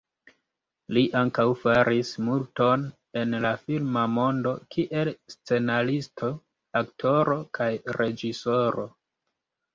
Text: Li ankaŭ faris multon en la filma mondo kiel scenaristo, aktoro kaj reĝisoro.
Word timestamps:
Li 0.97 1.01
ankaŭ 1.19 1.43
faris 1.63 2.13
multon 2.29 2.85
en 3.23 3.35
la 3.43 3.51
filma 3.67 4.07
mondo 4.15 4.55
kiel 4.77 5.13
scenaristo, 5.35 6.33
aktoro 6.83 7.39
kaj 7.61 7.71
reĝisoro. 8.01 8.89